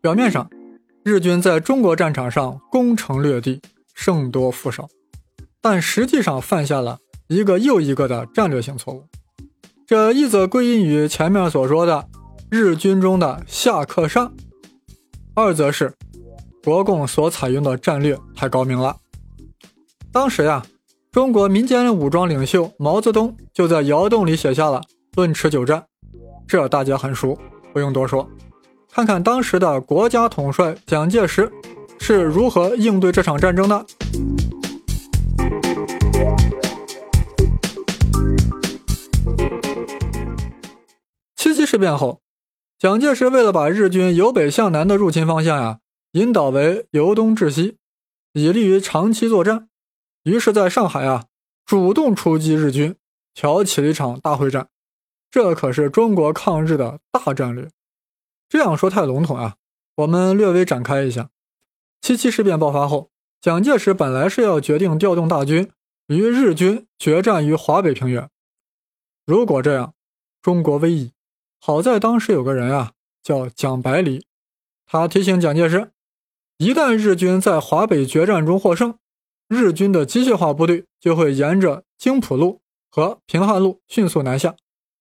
[0.00, 0.48] 表面上，
[1.02, 3.60] 日军在中国战场上攻城略地，
[3.94, 4.88] 胜多负少，
[5.60, 9.04] 但实际上犯下了一个又一个的战略性错误。
[9.86, 12.08] 这一则归因于前面所说的
[12.50, 14.32] 日军中的下克上，
[15.34, 15.92] 二则是
[16.62, 18.96] 国共所采用的战略太高明了。
[20.12, 20.64] 当时呀，
[21.10, 24.80] 中国民间武装领袖毛泽东就在窑洞里写下了
[25.16, 25.80] 《论持久战》，
[26.46, 27.38] 这大家很熟，
[27.76, 28.26] 不用多说。
[28.90, 31.52] 看看当时的国家统帅蒋介石
[31.98, 33.84] 是如何应对这场战争的。
[41.36, 42.22] 七七事变后，
[42.78, 45.80] 蒋介石为了把日军由北向南的入侵方向呀
[46.12, 47.76] 引导为由东至西，
[48.32, 49.68] 以利于长期作战，
[50.22, 51.26] 于是在上海啊
[51.66, 52.96] 主动出击日军，
[53.34, 54.68] 挑起了一场大会战。
[55.30, 57.70] 这可是中国抗日的大战略。
[58.48, 59.56] 这样说太笼统啊，
[59.96, 61.30] 我们略微展开一下。
[62.00, 65.70] 七七事变爆发后，蒋介石本来是要决定调动大军
[66.06, 68.30] 与日军决战于华北平原。
[69.24, 69.94] 如果这样，
[70.40, 71.12] 中国危矣。
[71.58, 72.92] 好在当时有个人啊，
[73.22, 74.26] 叫蒋百里，
[74.86, 75.90] 他提醒蒋介石，
[76.58, 78.96] 一旦日军在华北决战中获胜，
[79.48, 84.54] 日军的机械化部队就会沿着京浦路和平汉路迅速南下，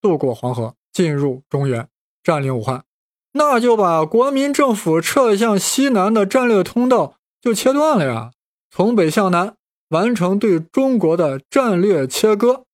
[0.05, 1.89] 渡过黄河，进入中原，
[2.21, 2.83] 占领武汉。
[3.31, 8.31] 那就把国民政府撤向西南的战略通道就切断了呀，
[8.69, 9.55] 从北向南
[9.89, 12.65] 完成对中国的战略切割，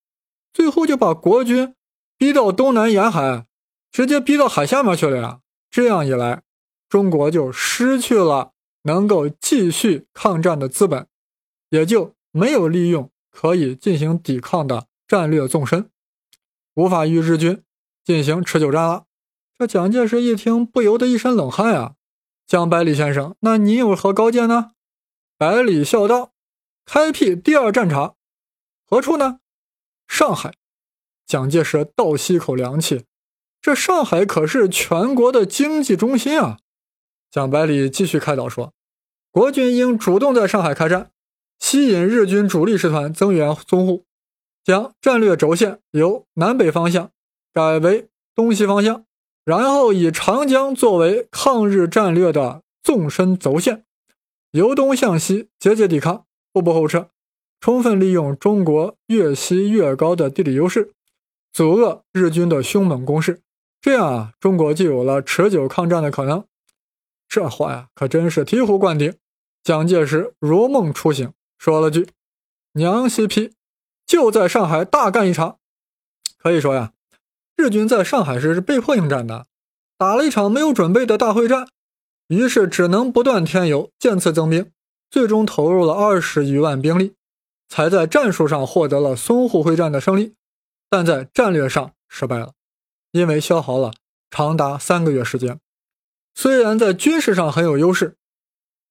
[0.52, 1.74] 最后就把国军
[2.18, 3.46] 逼到东南沿海，
[3.90, 5.40] 直接逼到海下面去了呀。
[5.70, 6.42] 这样一来，
[6.90, 8.52] 中国就失去了
[8.84, 11.08] 能够继续抗战的资本，
[11.70, 15.90] 也就没有利用可以进行抵抗的战略纵深，
[16.76, 17.64] 无法与日军
[18.04, 19.06] 进行持久战了。
[19.58, 21.96] 这蒋介石一听，不由得一身冷汗啊！
[22.48, 24.72] 蒋百里先生，那你有何高见呢？
[25.38, 26.34] 百里笑道
[26.86, 28.16] ：“开辟第二战场，
[28.86, 29.40] 何处呢？
[30.08, 30.54] 上海。”
[31.28, 33.06] 蒋介石倒吸一口凉气，
[33.62, 36.58] 这上海可是全国的经济中心啊！
[37.30, 38.74] 蒋百里继续开导说
[39.32, 41.12] ：“国军应主动在上海开战，
[41.60, 44.06] 吸引日军主力师团增援淞沪，
[44.64, 47.12] 将战略轴线由南北方向
[47.54, 49.06] 改为东西方向。”
[49.44, 53.84] 然后以长江作为抗日战略的纵深轴线，
[54.52, 57.10] 由东向西节节抵抗，步步后撤，
[57.60, 60.92] 充分利用中国越西越高的地理优势，
[61.52, 63.42] 阻遏日军的凶猛攻势。
[63.82, 66.46] 这样啊，中国就有了持久抗战的可能。
[67.28, 69.16] 这话呀，可真是醍醐灌顶。
[69.64, 72.08] 蒋介石如梦初醒，说了句
[72.74, 73.54] ：“娘西批，
[74.12, 75.60] 就在上海大干一场。”
[76.38, 76.92] 可以说呀。
[77.56, 79.46] 日军在上海时是被迫应战的，
[79.98, 81.68] 打了一场没有准备的大会战，
[82.28, 84.70] 于是只能不断添油，渐次增兵，
[85.10, 87.14] 最终投入了二十余万兵力，
[87.70, 90.34] 才在战术上获得了淞沪会战的胜利，
[90.90, 92.54] 但在战略上失败了，
[93.12, 93.94] 因为消耗了
[94.32, 95.60] 长达三个月时间。
[96.34, 98.18] 虽然在军事上很有优势，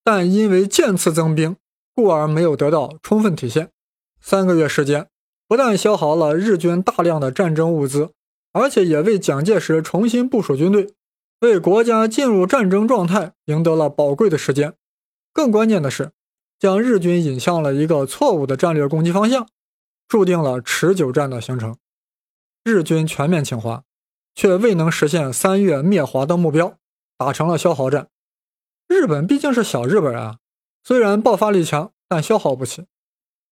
[0.05, 1.57] 但因为渐次增兵，
[1.93, 3.73] 故而没有得到充分体现。
[4.21, 5.09] 三个月时间，
[5.49, 8.13] 不但消耗了日军大量的战争物资。
[8.53, 10.93] 而且也为蒋介石重新部署军队，
[11.39, 14.75] 为国家进入战争状态赢得了宝贵的时间。
[15.33, 16.11] 更关键的是，
[16.59, 19.47] 将日军引向了一个错误的战略攻击方向，
[20.09, 21.77] 注定了持久战的形成。
[22.65, 23.85] 日军全面侵华，
[24.35, 26.77] 却未能实现三月灭华的目标，
[27.17, 28.09] 打成了消耗战。
[28.89, 30.39] 日本毕竟是小日本啊，
[30.83, 32.87] 虽然爆发力强，但消耗不起。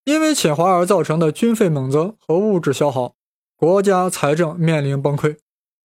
[0.04, 3.14] 因为侵华而造成的军费猛增和物质消耗。
[3.56, 5.38] 国家财政面临崩溃，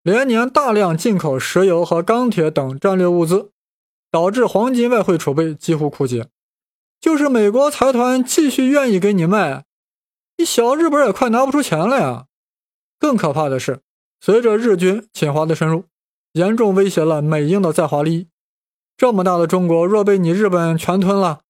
[0.03, 3.51] 连年大量进口石油和钢铁等战略物资，
[4.11, 6.27] 导致黄金外汇储备几乎枯竭。
[7.01, 9.65] 就是美国财团继续愿意给你卖，
[10.37, 12.25] 你小日本也快拿不出钱了呀！
[12.99, 13.81] 更可怕的是，
[14.21, 15.85] 随着日军侵华的深入，
[16.33, 18.27] 严重威胁了美英的在华利益。
[18.95, 21.41] 这么大的中国，若被你日本全吞了，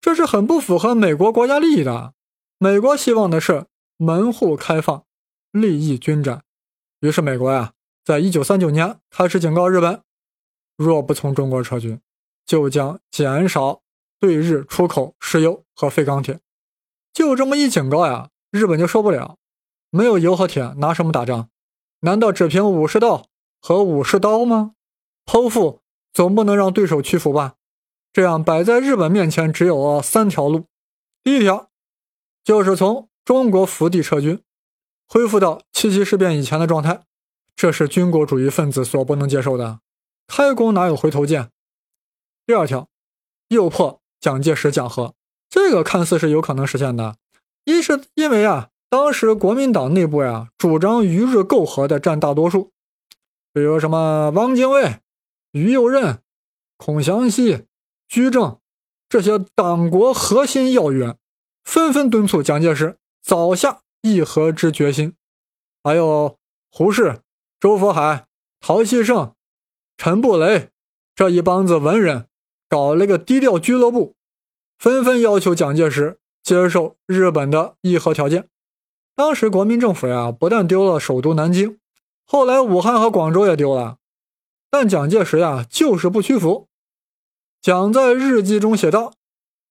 [0.00, 2.14] 这是很不符合美国国家利益的。
[2.58, 3.66] 美国希望的是
[3.96, 5.04] 门户开放。
[5.50, 6.42] 利益均沾，
[7.00, 7.72] 于是美国呀，
[8.04, 10.02] 在一九三九年开始警告日本，
[10.76, 11.98] 若不从中国撤军，
[12.44, 13.80] 就将减少
[14.20, 16.38] 对日出口石油和废钢铁。
[17.14, 19.38] 就这么一警告呀，日本就受不了，
[19.88, 21.48] 没有油和铁，拿什么打仗？
[22.00, 23.26] 难道只凭武士道
[23.58, 24.74] 和武士刀吗？
[25.24, 25.80] 剖腹
[26.12, 27.54] 总不能让对手屈服吧？
[28.18, 30.64] 这样摆在日本面前只有三条路：
[31.22, 31.70] 第一条，
[32.42, 34.42] 就是从中国腹地撤军。
[35.06, 37.04] 恢复到七七事变以前的状态，
[37.54, 39.78] 这是军国主义分子所不能接受的。
[40.26, 41.52] 开弓哪有回头箭？
[42.44, 42.88] 第二条，
[43.50, 45.14] 诱迫蒋介石讲和，
[45.48, 47.18] 这个看似是有可能实现的。
[47.66, 52.72] 一是因为啊，当时国民党内部呀，主张与日媾和的占大多数，
[53.52, 54.98] 比如什么汪精卫、
[55.52, 56.20] 于右任、
[56.76, 57.62] 孔祥熙、
[58.08, 58.58] 居正
[59.08, 61.16] 这些党国核心要员，
[61.62, 65.14] 纷纷敦促蒋介石早下议和之决心。
[65.84, 66.36] 还有
[66.70, 67.20] 胡适、
[67.60, 68.26] 周佛海、
[68.60, 69.34] 陶希圣、
[69.96, 70.70] 陈布雷
[71.14, 72.24] 这一帮子文人。
[72.70, 74.14] 搞了个低调俱乐部，
[74.78, 78.46] 纷纷要求蒋介石接受日本的议和条件。
[79.16, 81.78] 当时国民政府呀，不但丢了首都南京，
[82.26, 83.96] 后来武汉和广州也丢了。
[84.68, 86.67] 但蒋介石呀，就是不屈服。
[87.60, 89.14] 蒋在日记中写道：“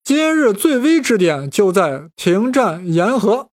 [0.04, 3.50] 今日最危之点就在停战言和，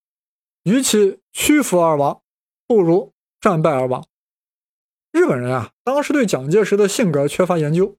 [0.65, 2.21] 与其屈服而亡，
[2.67, 4.07] 不如战败而亡。”
[5.13, 7.97] 日本人啊，当时对蒋介石的性格缺乏研究。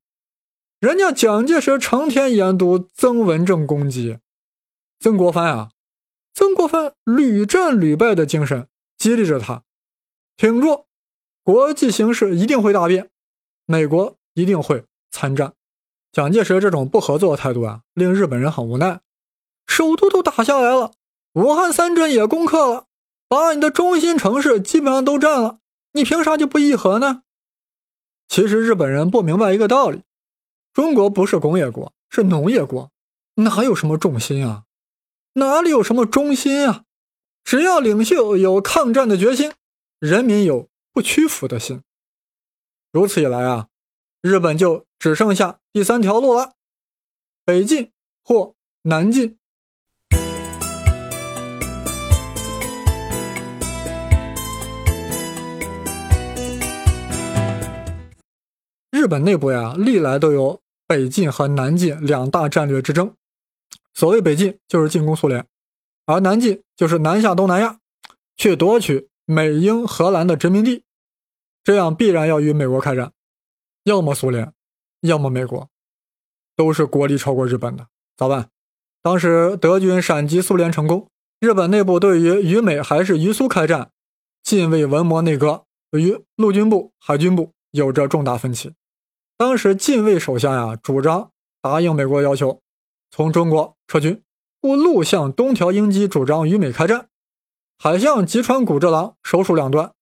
[0.80, 4.20] 人家蒋介石成天研读曾文正攻击
[5.00, 5.72] 曾国藩啊，
[6.34, 8.68] 曾国藩屡战屡败的精神
[8.98, 9.64] 激励着他，
[10.36, 10.86] 挺住，
[11.44, 13.10] 国际形势一定会大变，
[13.66, 15.54] 美国一定会参战。
[16.16, 19.02] 蒋介石这种不合作的态度啊，令日本人很无奈。
[19.68, 20.94] 首都都打下来了，
[21.34, 22.86] 武汉三镇也攻克了，
[23.28, 25.60] 把你的中心城市基本上都占了，
[25.92, 27.24] 你凭啥就不议和呢？
[28.30, 30.04] 其实日本人不明白一个道理。
[30.72, 32.90] 中国不是工业国，是农业国，
[33.34, 34.64] 哪有什么重心啊？
[35.34, 36.86] 哪里有什么中心啊？
[37.44, 39.52] 只要领袖有抗战的决心，
[40.00, 41.82] 人民有不屈服的心，
[42.94, 43.68] 如此一来啊，
[44.26, 46.54] 日本就只剩下第三条路了：
[47.46, 47.92] 北进
[48.24, 49.38] 或南进。
[58.90, 60.60] 日本内部呀，历来都有。
[60.88, 63.14] 北进和南进两大战略之争，
[63.94, 65.46] 所谓北进就是进攻苏联，
[66.08, 67.80] 而南进就是南下东南亚，
[68.36, 70.84] 去夺取美英荷兰的殖民地，
[71.64, 73.12] 这样必然要与美国开战，
[73.86, 74.52] 要么苏联，
[75.02, 75.70] 要么美国，
[76.56, 77.88] 都是国力超过日本的，
[78.18, 78.50] 咋办？
[79.04, 81.08] 当时德军闪击苏联成功，
[81.40, 83.92] 日本内部对于与美还是与苏开战，
[84.42, 88.74] 近卫文磨内阁与陆军部、海军部有着重大分歧。
[89.38, 91.30] 当时近卫首相呀，主张
[91.62, 92.64] 答应美国要求，
[93.12, 94.16] 从中国撤军；
[94.60, 97.08] 故陆相东条英机主张与美开战，
[97.78, 99.94] 海相吉川谷治郎首属两端，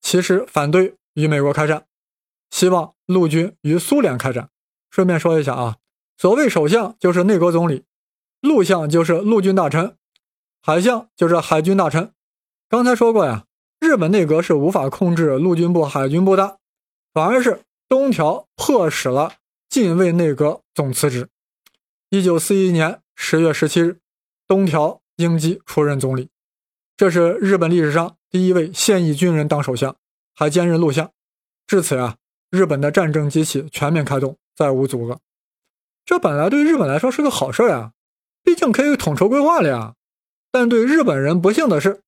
[0.00, 1.86] 其实反对与美国开战，
[2.52, 4.48] 希望陆军与苏联开战。
[4.90, 5.78] 顺便说一下啊，
[6.16, 7.82] 所谓首相就是内阁总理，
[8.40, 9.96] 陆相就是陆军大臣，
[10.62, 12.12] 海相就是海军大臣。
[12.68, 13.46] 刚才说过呀，
[13.80, 16.58] 日本内阁是无法控制陆军部、海军部的，
[17.12, 17.64] 反而是。
[17.88, 19.34] 东条迫使了
[19.68, 21.28] 近卫内阁总辞职。
[22.08, 23.98] 一九四一年十月十七日，
[24.48, 26.30] 东条英机出任总理，
[26.96, 29.94] 这是日本历史上第一位现役军人当首相，
[30.34, 31.12] 还兼任陆相。
[31.66, 32.16] 至此啊，
[32.52, 35.18] 日本的战争机器全面开动，再无阻隔。
[36.04, 37.92] 这本来对日本来说是个好事呀，
[38.44, 39.94] 毕竟可以统筹规划了呀。
[40.50, 42.02] 但对日本人不幸的是，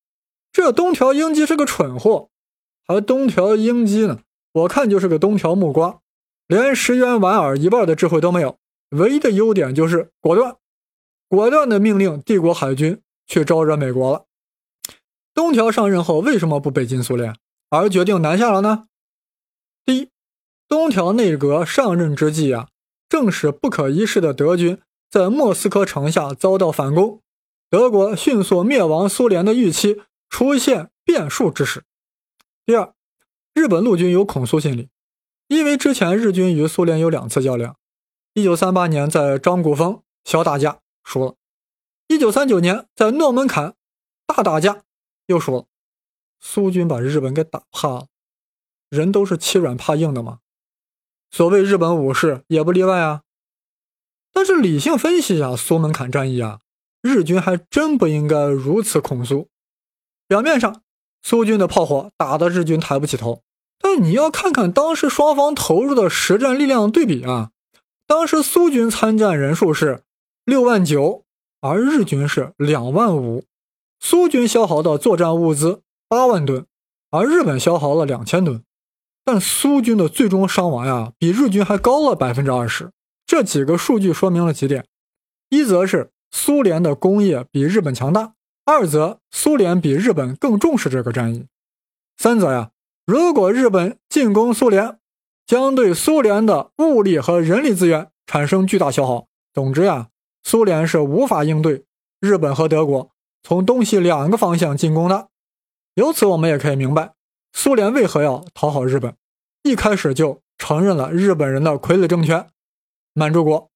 [0.51, 2.29] 这东条英机是个蠢货，
[2.85, 4.19] 还东条英机呢。
[4.53, 6.01] 我看就是个东条木瓜，
[6.45, 8.59] 连石原莞尔一半的智慧都没有。
[8.89, 10.57] 唯一的优点就是果断，
[11.27, 14.25] 果断的命令帝国海军去招惹美国了。
[15.33, 17.35] 东条上任后为什么不北进苏联，
[17.71, 18.87] 而决定南下了呢？
[20.67, 22.69] 东条内阁上任之际啊，
[23.07, 24.79] 正是不可一世的德军
[25.09, 27.21] 在莫斯科城下遭到反攻，
[27.69, 31.83] 德国迅速灭亡苏联的预期出现变数之时。
[32.65, 32.93] 第二。
[33.57, 34.89] 日本陆军有恐苏心理，
[35.47, 37.77] 因为之前日军与苏联有两次较量，
[38.33, 41.35] 一九三八年在张古峰小打架输了，
[42.09, 43.75] 一九三九年在诺门坎
[44.27, 44.83] 大打架
[45.27, 45.65] 又输了，
[46.41, 48.07] 苏军把日本给打怕了。
[48.89, 50.39] 人都是欺软怕硬的嘛，
[51.35, 53.23] 所谓日本武士也不例外啊。
[54.31, 56.61] 但是理性分析一下苏门坎战役啊，
[57.01, 59.49] 日军还真不应该如此恐苏。
[60.29, 60.81] 表面上。
[61.21, 63.41] 苏军的炮火打得日军抬不起头，
[63.79, 67.49] 但你要看看当时双方投入的实战力量对比啊。
[68.07, 70.03] 当时苏军参战人数是
[70.45, 71.25] 六万九，
[71.59, 73.43] 而日军是两万五。
[73.99, 76.65] 苏军消耗的作战物资八万吨，
[77.09, 78.63] 而日本消耗了两千吨。
[79.25, 82.91] 但苏军的最终伤亡呀，比日军还高了百分之二十。
[83.25, 84.85] 这几个数据说明了几点：
[85.49, 88.33] 一则是苏联的工业比日本强大。
[88.65, 91.47] 二则苏联比日本更重视这个战役。
[92.17, 92.71] 三则呀，
[93.05, 94.99] 如果日本进攻苏联，
[95.45, 99.27] 将对苏联的物力和人力资源产生巨大消耗。
[99.53, 100.09] 总之呀，
[100.43, 101.85] 苏联是无法应对
[102.19, 103.11] 日本和德国
[103.43, 105.29] 从东西两个方向进攻的。
[105.95, 107.14] 由此，我们也可以明白，
[107.57, 109.15] 苏联为何要讨好日本，
[109.63, 112.49] 一开始就承认了日本人的傀儡政权——
[113.15, 113.69] 满洲国，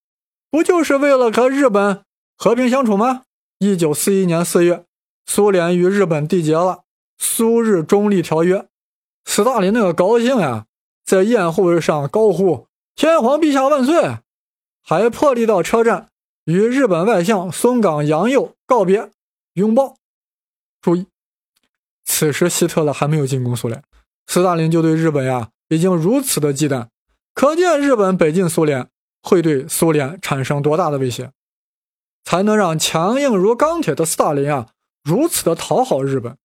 [0.52, 2.04] 不就是为了和日本
[2.38, 3.24] 和平相处吗？
[3.58, 4.84] 一九四一年四月，
[5.26, 6.62] 苏联与日本缔结了
[7.18, 8.58] 《苏日中立条约》，
[9.24, 10.66] 斯大林那个高兴呀！
[11.06, 14.18] 在宴会上高呼“天皇陛下万岁”，
[14.84, 16.10] 还破例到车站
[16.44, 19.10] 与日本外相松冈洋右告别
[19.54, 19.96] 拥抱。
[20.82, 21.08] 注意，
[22.12, 23.84] 此时希特勒还没有进攻苏联，
[24.26, 26.88] 斯大林就对日本呀已经如此的忌惮，
[27.36, 28.90] 可见日本北进苏联
[29.22, 31.32] 会对苏联产生多大的威胁，
[32.26, 34.70] 才能让强硬如钢铁的斯大林啊
[35.04, 36.36] 如此的讨好日本。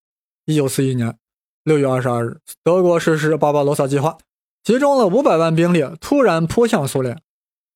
[0.45, 1.17] 一九四一年
[1.63, 4.19] 六月二十二日，德国实施巴巴罗萨计划。
[4.63, 7.19] 集中了五百万兵力，突然扑向苏联。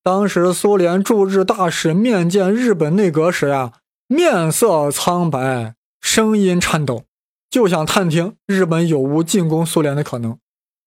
[0.03, 3.73] 当时苏联驻日大使面见日本内阁时呀，
[4.07, 7.03] 面色苍白，声音颤抖，
[7.49, 10.39] 就想探听日本有无进攻苏联的可能。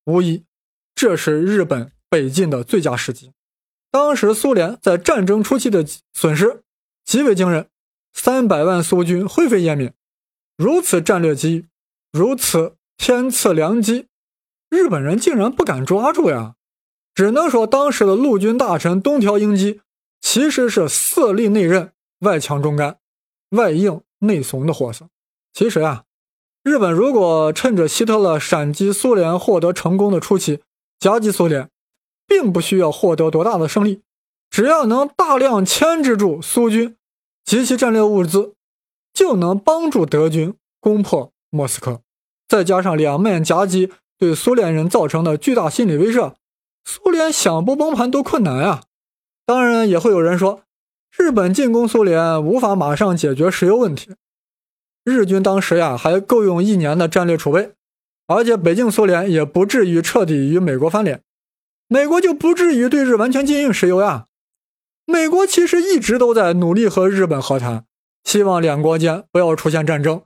[0.04, 0.44] 无疑，
[0.94, 3.32] 这是日本北进的最佳时机。
[3.90, 6.62] 当时苏联在战争初期的损失
[7.04, 7.68] 极为惊人，
[8.12, 9.92] 三百万苏军灰飞烟灭。
[10.56, 11.66] 如此战略机遇，
[12.12, 14.06] 如此天赐良机。
[14.70, 16.54] 日本人竟然不敢抓住呀！
[17.14, 19.82] 只能说当时的陆军大臣东条英机
[20.20, 21.90] 其实是色厉内荏、
[22.20, 22.98] 外强中干、
[23.50, 25.10] 外硬内怂的货色。
[25.52, 26.04] 其实啊，
[26.62, 30.60] 日本如果趁着希特勒闪击苏联获得成功的初期
[30.98, 31.68] 夹击苏联，
[32.26, 34.02] 并不需要获得多大的胜利，
[34.50, 36.96] 只要能大量牵制住苏军
[37.44, 38.54] 及其战略物资，
[39.12, 42.00] 就能帮助德军攻破莫斯科。
[42.48, 43.92] 再加上两面夹击。
[44.18, 46.34] 对苏联人造成的巨大心理威慑，
[46.84, 48.84] 苏联想不崩盘都困难呀。
[49.44, 50.62] 当然，也会有人说，
[51.18, 54.14] 日本进攻苏联无法马上解决石油问题。
[55.04, 57.72] 日军当时呀还够用一年的战略储备，
[58.26, 61.22] 而且北京苏联也不至于彻底与美国翻脸，
[61.88, 64.26] 美国就不至于对日完全禁运石油呀。
[65.04, 67.86] 美国其实一直都在努力和日本和谈，
[68.24, 70.22] 希望两国间不要出现战争，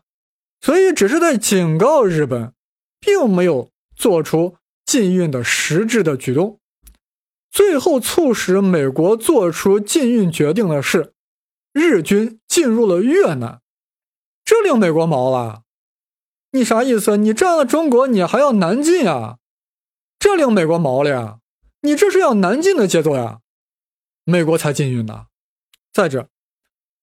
[0.61, 2.53] 所以只是在警告日本，
[3.01, 3.71] 并没有。
[3.99, 6.61] 做出禁运的实质的举动，
[7.51, 11.15] 最后促使美国做出禁运决定的是，
[11.73, 13.63] 日军进入了越南，
[14.47, 15.63] 这令美国毛了。
[16.53, 17.17] 你啥意思？
[17.17, 19.39] 你占了中国，你还要南进啊？
[20.21, 21.41] 这令美国毛了呀！
[21.83, 23.41] 你这是要南进的节奏呀！
[24.25, 25.27] 美国才禁运呢。
[25.93, 26.29] 再者，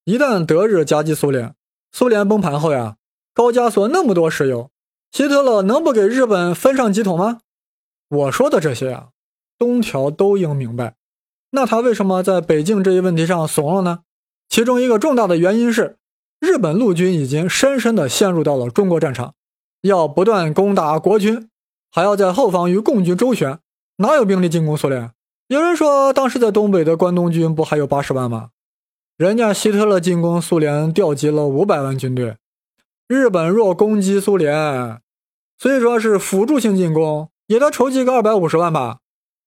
[0.06, 1.54] 一旦德日夹击苏联，
[1.92, 2.96] 苏联崩盘后呀，
[3.34, 4.72] 高加索那么多石油。
[5.12, 7.42] 希特勒能不给日本分上几桶吗？
[8.08, 9.10] 我说的这些啊，
[9.58, 10.96] 东条都应明白。
[11.52, 14.00] 那他为什么在北境这一问题上怂了呢？
[14.48, 15.98] 其中一个重大的原因是，
[16.44, 19.34] 日本陆军已经深深地陷入到了中国战场，
[19.80, 21.48] 要不断攻打国军，
[21.90, 23.60] 还要在后方与共军周旋，
[24.00, 25.10] 哪有兵力进攻苏联？
[25.48, 28.50] 有人说，当时在东北的关东军不还有八十万吗？
[29.16, 32.36] 人家希特勒进攻苏联调集了五百万军队，
[33.08, 35.00] 日本若攻击苏联。
[35.58, 38.98] 所以说是辅助性进攻，也得筹集个二百五十万吧。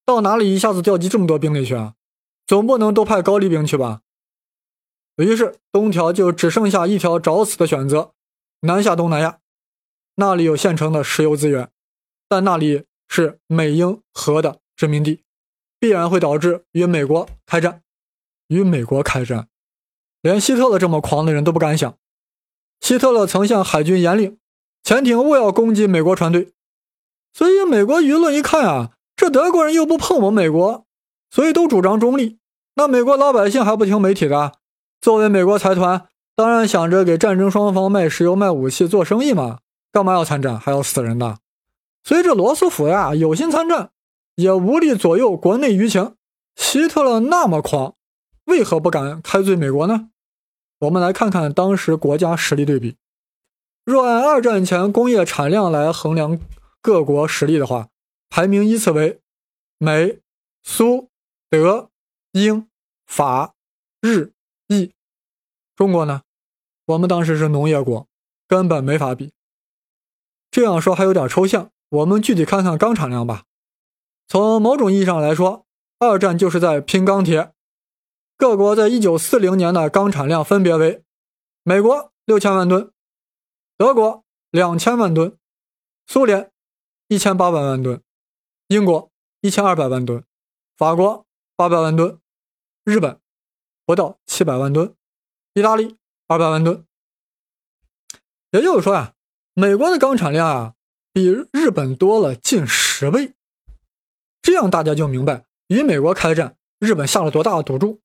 [0.06, 1.92] 到哪里一下子调集这么多兵力去啊？
[2.46, 4.00] 总不能都派高丽兵去吧？
[5.24, 8.12] 于是东条就只剩下一条找死的选择：
[8.60, 9.38] 南下东南亚。
[10.16, 11.70] 那里有现成的石油资源，
[12.28, 15.22] 但那里是美英荷的殖民地，
[15.78, 17.82] 必然会导致与美国开战。
[18.48, 19.48] 与美国开战，
[20.22, 21.98] 连希特勒这么狂的人都不敢想。
[22.80, 24.38] 希特勒曾向海军严令。
[24.84, 26.52] 潜艇勿要攻击美国船队，
[27.32, 30.86] 所以美国舆论一看啊，这德国人又不碰我们美国，
[31.28, 32.38] 所以都主张中立。
[32.76, 34.52] 那美国老百姓还不听媒体的？
[35.00, 39.60] 作为美国财团，当然想着给战争双方卖石油、卖武器、做生意嘛。
[39.92, 41.38] 干嘛要参战，还要死人呢？
[42.04, 43.90] 所以这罗斯福呀，有心参战，
[44.34, 46.14] 也无力左右国内舆情。
[46.54, 47.94] 希特勒那么狂，
[48.44, 50.10] 为何不敢开罪美国呢？
[50.80, 52.96] 我们来看看当时国家实力对比。
[53.84, 56.38] 若按二战前工业产量来衡量
[56.82, 57.88] 各国实力的话，
[58.28, 59.20] 排名依次为
[59.78, 60.18] 美、
[60.62, 61.08] 苏、
[61.48, 61.88] 德、
[62.32, 62.68] 英、
[63.06, 63.54] 法、
[64.02, 64.32] 日、
[64.68, 64.92] 意。
[65.74, 66.22] 中国呢？
[66.86, 68.08] 我们当时是农业国，
[68.46, 69.32] 根本没法比。
[70.50, 73.44] 这样说还有点抽象，我们具体看看钢产量吧。
[74.28, 75.66] 从某种意义上来说，
[75.98, 77.52] 二战就是在拼钢铁。
[78.36, 81.02] 各国在一九四零年的钢产量分别为：
[81.62, 82.92] 美国六千万吨。
[83.76, 85.36] 德国两千万吨，
[86.06, 86.50] 苏联
[87.08, 88.02] 一千八百万吨，
[88.68, 90.24] 英国一千二百万吨，
[90.76, 92.18] 法国八百万吨，
[92.84, 93.20] 日本
[93.86, 94.94] 不到七百万吨，
[95.54, 96.84] 意大利二百万吨。
[98.50, 99.14] 也就是说呀，
[99.54, 100.74] 美国的钢产量啊
[101.12, 103.34] 比日本多了近十倍。
[104.42, 108.00] 这样大家就明白，与美国开战，日本下了多大的赌注。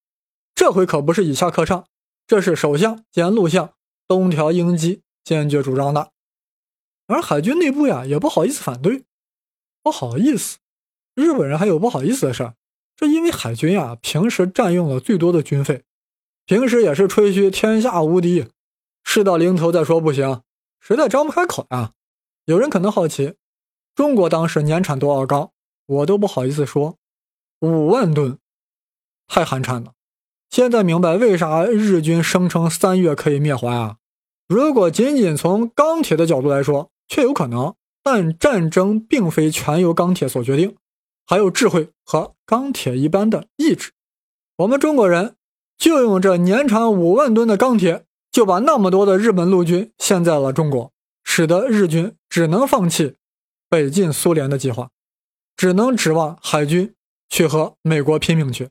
[0.54, 1.88] 这回可不是以下课上，
[2.28, 3.74] 这是首相兼陆相
[4.08, 6.12] 东条英机坚决主张的。
[7.08, 9.06] 而海军内部呀，也不好意思反对。
[9.82, 10.60] 不好意思，
[11.16, 12.56] 日本人还有不好意思的事儿。
[13.02, 15.82] 这因为海军呀，平时占用了最多的军费，
[16.46, 18.46] 平时也是吹嘘天下无敌，
[19.04, 20.44] 事到临头再说不行，
[20.80, 21.94] 实在张不开口呀。
[22.46, 23.34] 有人可能好奇，
[23.96, 25.50] 中国当时年产多少钢？
[25.88, 26.98] 我都不好意思说，
[27.62, 28.38] 五万吨，
[29.28, 29.94] 太寒碜了。
[30.52, 33.98] 现在明白为啥日军声称三月可以灭华啊？
[34.48, 37.74] 如果仅仅从钢铁的角度来说，确有可能。
[38.04, 40.76] 但战争并非全由钢铁所决定，
[41.26, 43.92] 还有智慧和钢铁一般的意志。
[44.58, 45.36] 我们中国人
[45.78, 50.92] 就用这年产五万吨的钢铁，就把那么多的日本陆军陷在了中国，
[51.24, 53.16] 使得日军只能放弃
[53.70, 54.90] 北进苏联的计划。
[55.58, 56.96] 只能指望海军
[57.30, 58.70] 去和美国拼命去，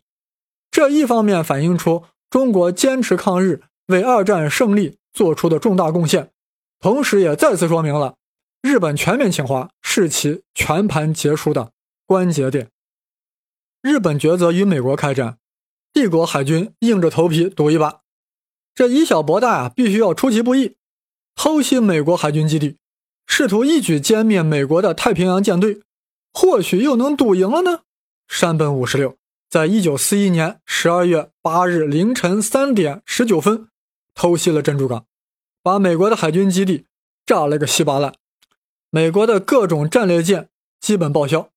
[0.73, 6.33] 这一方面反映出中国坚持抗日为二战胜利做出的重大贡献，
[6.80, 8.16] 同时也再次说明了
[8.61, 11.71] 日本全面侵华是其全盘结束的
[12.10, 12.72] 关节点。
[13.82, 15.38] 日本抉择与美国开战，
[15.92, 18.00] 帝国海军硬着头皮赌一把，
[18.74, 20.74] 这以小博大啊，必须要出其不意，
[21.36, 22.78] 偷袭美国海军基地，
[23.28, 25.82] 试图一举歼灭美国的太平洋舰队。
[26.32, 27.82] 或许又能赌赢了呢。
[28.26, 29.16] 山本五十六
[29.48, 33.68] 在一九四一年十二月八日凌晨三点十九分
[34.16, 35.06] 偷袭了珍珠港，
[35.62, 36.86] 把美国的海军基地
[37.24, 38.16] 炸了个稀巴烂，
[38.90, 40.48] 美国的各种战列舰
[40.80, 41.48] 基本报销。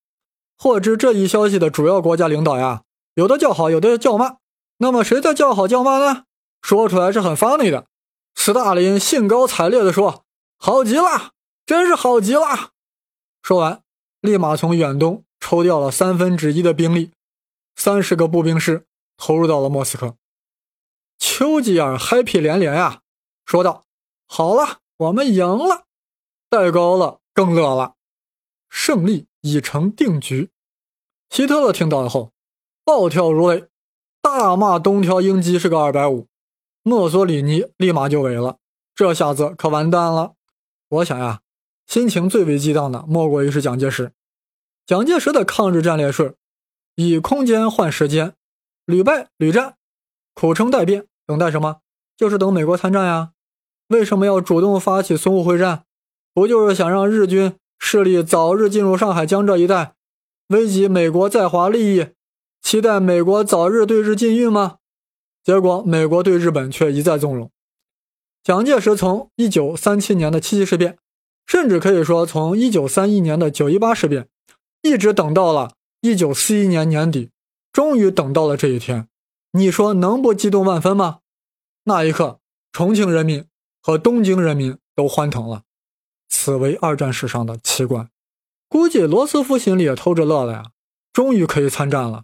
[0.63, 2.84] 获知这一消息的主要国家领导呀，
[3.15, 4.38] 有的叫好，有的叫骂。
[4.77, 6.24] 那么谁在叫好叫骂呢？
[6.61, 7.88] 说出来是很 funny 的。
[8.33, 10.24] 斯大林兴高采烈地说
[10.57, 11.31] ：“好极了，
[11.66, 12.70] 真是好极了。”
[13.44, 13.81] 说完。
[14.22, 17.11] 立马从远东抽调了三分之一的兵力，
[17.75, 18.85] 三十个步兵师
[19.18, 20.16] 投入到了莫斯科。
[21.20, 23.01] 丘吉尔 happy 连连呀，
[23.46, 23.83] 说道
[24.25, 25.83] ：“好了，我们赢了。”
[26.50, 27.96] 戴高乐更乐了，
[28.70, 30.51] 胜利已成定局。
[31.33, 32.31] 希特勒听到以后，
[32.85, 33.65] 暴跳如雷，
[34.22, 36.27] 大骂东条英机是个二百五。
[36.83, 38.57] 墨索里尼立马就萎了，
[38.93, 40.33] 这下子可完蛋了。
[40.89, 41.39] 我想呀。
[41.87, 44.11] 心情最为激荡的，莫过于是蒋介石。
[44.85, 46.35] 蒋介石的抗日战略是：
[46.93, 48.35] 以空间换时间，
[48.85, 49.77] 屡败屡战，
[50.35, 51.07] 苦撑待变。
[51.25, 51.79] 等待什么？
[52.15, 53.31] 就是等美国参战呀。
[53.87, 55.85] 为什么要主动发起淞沪会战？
[56.31, 59.96] 不就是想让日军势力早日进入上海、江浙一带，
[60.48, 62.08] 危及美国在华利益，
[62.62, 64.77] 期待美国早日对日禁运吗？
[65.44, 67.51] 结果，美国对日本却一再纵容。
[68.44, 70.98] 蒋介石从1937年的七七事变。
[71.46, 74.29] 甚至可以说，从一九三一年的九一八事变，
[74.82, 77.32] 一直等到了一九四一年年底，
[77.74, 79.10] 终于等到了这一天。
[79.51, 81.20] 你说能不激动万分吗？
[81.84, 82.40] 那一刻，
[82.72, 83.46] 重庆人民
[83.82, 85.64] 和东京人民都欢腾了。
[86.29, 88.10] 此为二战史上的奇观。
[88.74, 90.72] 估计罗斯福心里也偷着乐了呀，
[91.14, 92.24] 终于可以参战了。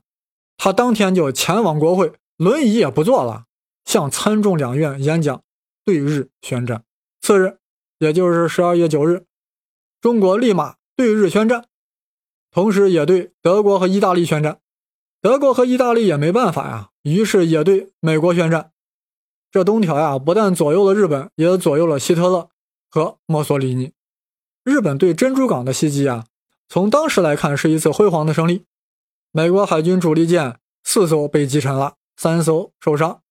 [0.57, 3.45] 他当天就前往国会，轮椅也不坐了，
[3.85, 5.43] 向参众两院演讲，
[5.85, 6.83] 对日宣战。
[7.21, 7.59] 次日。
[7.99, 9.25] 也就是十二月九日，
[10.01, 11.65] 中国立马对日宣战，
[12.49, 14.59] 同时也对德国和意大利宣战。
[15.21, 18.71] 德国和意大利也没办法呀，于是也对美国宣战。
[19.51, 22.49] 这东条呀，不但左右了日本，也左右了希特勒
[22.89, 23.91] 和墨索里尼。
[24.63, 26.25] 日本对珍珠港的袭击啊，
[26.69, 28.65] 从当时来看是一次辉煌的胜利。
[29.31, 33.21] 美国海军主力舰四艘被击沉了，三艘受伤。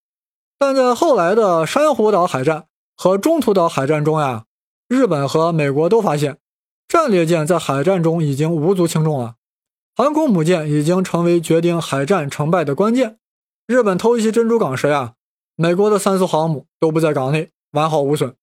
[0.58, 4.44] 但在后来的珊瑚岛海战和中途岛海战中呀。
[4.88, 6.38] 日本和美国都发现，
[6.88, 9.34] 战列舰在海战中已经无足轻重了，
[9.94, 13.18] 航空母舰已经成为决定海战成败的关键。
[13.66, 15.12] 日本偷袭珍珠港时呀，
[15.54, 18.34] 美国的三艘航母都不在港内，完好无损。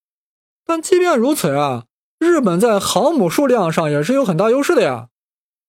[0.63, 1.86] 但即便如此呀，
[2.19, 5.10] 日本在航母数量上也是有很大优势的呀。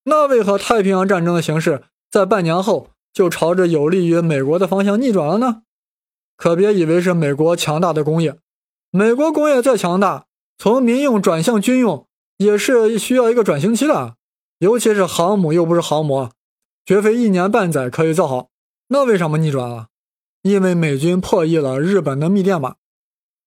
[0.05, 5.63] 那为何太平洋战争的形势在半年后就朝着有利于美国的方向逆转了呢？
[6.37, 8.39] 可别以为是美国强大的工业，
[8.91, 10.27] 美国工业再强大。
[10.59, 12.07] 从民用转向军用
[12.39, 14.17] 也是需要一个转型期的，
[14.59, 16.31] 尤其是航母又不是航母，
[16.85, 18.49] 绝非一年半载可以造好。
[18.89, 19.89] 那为什么逆转了？
[20.43, 22.77] 因为美军破译了日本的密电码，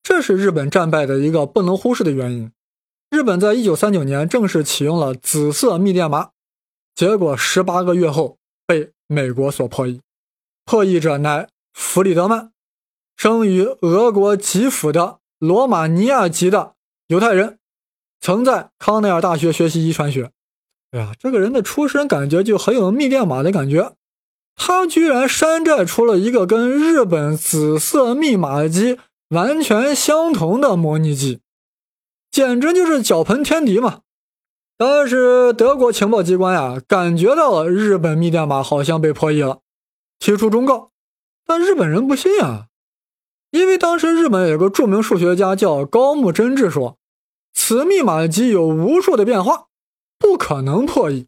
[0.04, 2.52] 这是日本战败的一个不能忽视的原因。
[3.10, 6.30] 日本在一九三九年正式启用了紫色密电码，
[6.93, 10.02] 结果十八个月后被美国所破译，
[10.63, 12.52] 破译者乃弗里德曼，
[13.17, 16.76] 生于俄国基辅的罗马尼亚籍的
[17.08, 17.58] 犹太人，
[18.22, 20.32] 曾在康奈尔大学学习遗传学。
[20.91, 23.93] 哎呀，这个人的出身感觉就很有密电码的感觉，
[24.56, 31.41] 他居然山寨出了一个跟日本紫色密码机完全相同的模拟机，
[32.39, 33.99] 简直就是脚盆天敌嘛！
[34.78, 39.60] 但是德国情报机关呀，感觉到了日本密电码好像被破译了，
[40.19, 40.91] 提出忠告，
[41.45, 42.67] 但日本人不信啊，
[43.52, 46.97] 因为当时日本有个著名数学家叫高木真治说，
[47.54, 49.65] 此密码机有无数的变化，
[50.17, 51.28] 不可能破译。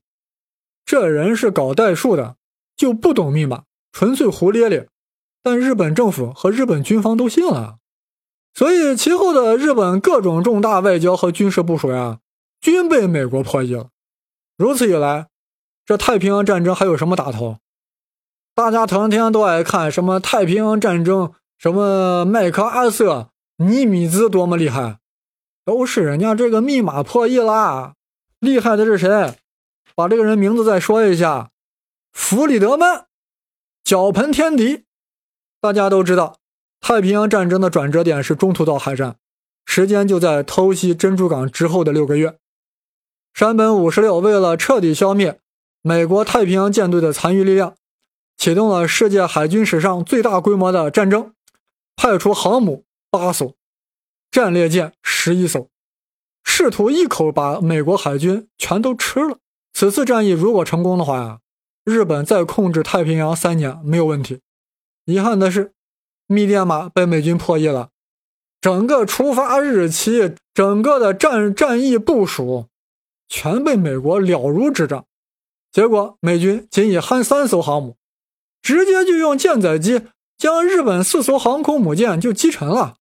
[0.86, 2.38] 这人是搞代数的，
[2.78, 4.88] 就不懂密码，纯粹胡咧咧。
[5.43, 7.80] 但日本政府和日本军方都信了，
[8.54, 12.20] 所以其后的日本各种重大外交和军事部署呀。
[12.62, 13.90] 均被美国破译了。
[14.56, 15.30] 如此一来，
[15.84, 17.58] 这太平洋战争还有什么打头？
[18.54, 25.00] 大家成天都爱看什么太平洋战争，什么麦克阿瑟、尼米兹多么厉害，
[25.66, 27.96] 都是人家这个密码破译啦。
[28.40, 29.40] 厉害的是谁？
[29.96, 31.50] 把这个人名字再说一下：
[32.12, 33.08] 弗里德曼，
[33.84, 34.84] 脚盆天敌。
[35.60, 36.38] 大家都知道，
[36.82, 39.15] 太平洋战争的转折点是中途岛海战，
[39.65, 42.38] 时间就在偷袭珍珠港之后的六个月。
[43.34, 45.39] 山本五十六为了彻底消灭
[45.82, 47.76] 美国太平洋舰队的残余力量，
[48.36, 51.34] 启动了世界海军史上最大规模的战争，
[51.96, 53.54] 派出航母八艘，
[54.32, 55.70] 战列舰十一艘，
[56.44, 59.38] 试图一口把美国海军全都吃了。
[59.72, 61.39] 此次战役如果成功的话呀，
[61.86, 64.41] 日本再控制太平洋三年没有问题。
[65.06, 65.72] 遗憾的是，
[66.32, 67.89] 密电码被美军破译了，
[68.62, 72.67] 整个出发日期、整个的战战役部署。
[73.28, 75.06] 全被美国了如指掌，
[75.72, 77.96] 结果美军仅以憨三艘航母，
[78.62, 80.02] 直接就用舰载机
[80.38, 82.96] 将日本四艘航空母舰就击沉了。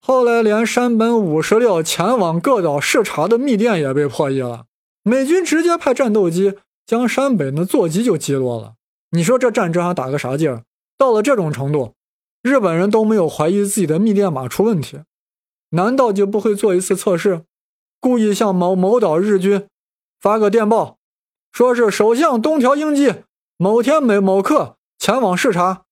[0.00, 4.64] 后来连山本五十六前往各岛视察的密电也被破译了，
[5.02, 6.54] 美军直接派战斗机
[6.86, 8.74] 将山本的座机就击落了。
[9.10, 10.64] 你说这战争还打个啥劲儿？
[10.96, 11.92] 到了这种程度，
[12.44, 15.00] 日本人都没有怀疑自己的密电码出问题，
[15.70, 17.46] 难道就不会做一次测试，
[17.98, 19.66] 故意向某某岛日军？
[20.20, 20.98] 发个电报，
[21.50, 23.14] 说是首相东条英机
[23.56, 25.84] 某天某某刻前往视察，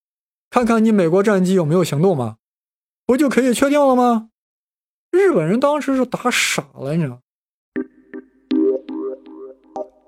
[0.51, 2.35] 看看你美国战机有没有行动吗？
[3.07, 4.29] 不就可以确定了吗？
[5.09, 7.19] 日本人当时是打傻了，你知道。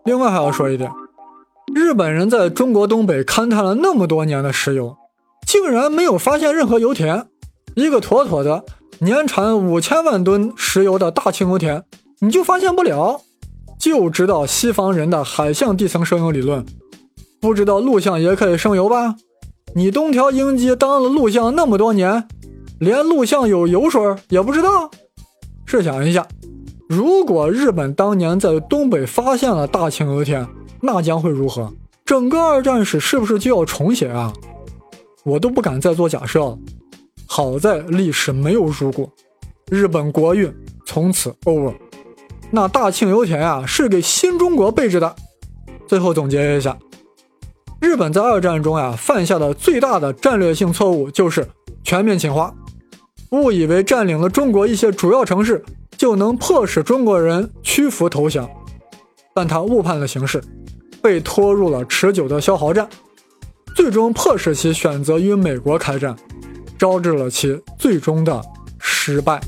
[0.03, 0.91] 另外还要说一点，
[1.73, 4.95] 日本人在中国东北勘探了那么多年的石油，
[5.45, 7.27] 竟然没有发现任何油田，
[7.75, 8.65] 一个妥妥的
[8.99, 11.84] 年产五千万吨石油的大庆油田，
[12.19, 13.21] 你就发现不了。
[13.77, 16.65] 就知道西方人的海象地层生油理论，
[17.39, 19.15] 不知道陆相也可以生油吧？
[19.75, 22.27] 你东条英机当了陆相那么多年，
[22.79, 24.89] 连陆相有油水也不知道？
[25.65, 26.25] 试想一下，
[26.88, 30.47] 如果日本当年在东北发现了大庆油田，
[30.81, 31.71] 那将会如何？
[32.05, 34.31] 整个二战史是不是就要重写啊？
[35.26, 36.58] 我都不敢再做假设了。
[37.26, 39.12] 好在历史没有如果，
[39.70, 40.54] 日本国运
[40.86, 41.74] 从此 over。
[42.52, 45.16] 那大庆油田啊，是给新中国备着的。
[45.88, 46.78] 最后总结一下，
[47.82, 51.48] 日本在二战中呀犯下的最大的战略性错误就是
[51.84, 52.54] 全面侵华，
[53.32, 55.64] 误以为占领了中国一些主要城市
[55.98, 58.50] 就能迫使中国人屈服投降，
[59.34, 60.42] 但他误判了形势，
[61.02, 62.88] 被拖入了持久的消耗战，
[63.76, 66.16] 最终迫使其选择与美国开战，
[66.80, 68.42] 招致了其最终的
[68.80, 69.42] 失败。